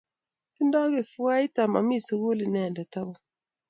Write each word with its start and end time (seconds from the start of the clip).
Tindo 0.55 0.79
kifuait 0.93 1.53
amami 1.63 1.97
sukul 2.07 2.39
inendet 2.45 2.93
akot 2.99 3.21